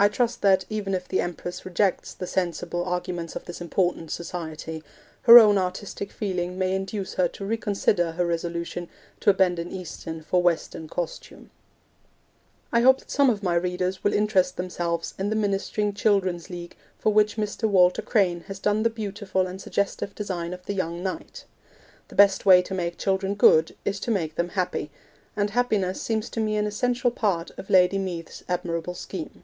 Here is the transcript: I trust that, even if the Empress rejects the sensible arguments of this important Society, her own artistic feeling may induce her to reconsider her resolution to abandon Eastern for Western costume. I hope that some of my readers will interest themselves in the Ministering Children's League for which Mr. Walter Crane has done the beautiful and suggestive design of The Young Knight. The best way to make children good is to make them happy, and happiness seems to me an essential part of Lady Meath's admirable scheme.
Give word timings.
I 0.00 0.06
trust 0.08 0.42
that, 0.42 0.64
even 0.70 0.94
if 0.94 1.08
the 1.08 1.20
Empress 1.20 1.64
rejects 1.66 2.14
the 2.14 2.28
sensible 2.28 2.84
arguments 2.84 3.34
of 3.34 3.46
this 3.46 3.60
important 3.60 4.12
Society, 4.12 4.84
her 5.22 5.40
own 5.40 5.58
artistic 5.58 6.12
feeling 6.12 6.56
may 6.56 6.72
induce 6.72 7.14
her 7.14 7.26
to 7.30 7.44
reconsider 7.44 8.12
her 8.12 8.24
resolution 8.24 8.88
to 9.18 9.28
abandon 9.30 9.72
Eastern 9.72 10.22
for 10.22 10.40
Western 10.40 10.86
costume. 10.88 11.50
I 12.70 12.82
hope 12.82 13.00
that 13.00 13.10
some 13.10 13.28
of 13.28 13.42
my 13.42 13.56
readers 13.56 14.04
will 14.04 14.12
interest 14.14 14.56
themselves 14.56 15.14
in 15.18 15.30
the 15.30 15.34
Ministering 15.34 15.92
Children's 15.94 16.48
League 16.48 16.76
for 16.96 17.12
which 17.12 17.36
Mr. 17.36 17.64
Walter 17.68 18.00
Crane 18.00 18.42
has 18.42 18.60
done 18.60 18.84
the 18.84 18.90
beautiful 18.90 19.48
and 19.48 19.60
suggestive 19.60 20.14
design 20.14 20.54
of 20.54 20.64
The 20.66 20.74
Young 20.74 21.02
Knight. 21.02 21.44
The 22.06 22.14
best 22.14 22.46
way 22.46 22.62
to 22.62 22.72
make 22.72 22.98
children 22.98 23.34
good 23.34 23.74
is 23.84 23.98
to 23.98 24.12
make 24.12 24.36
them 24.36 24.50
happy, 24.50 24.92
and 25.34 25.50
happiness 25.50 26.00
seems 26.00 26.30
to 26.30 26.40
me 26.40 26.54
an 26.56 26.66
essential 26.68 27.10
part 27.10 27.50
of 27.58 27.68
Lady 27.68 27.98
Meath's 27.98 28.44
admirable 28.48 28.94
scheme. 28.94 29.42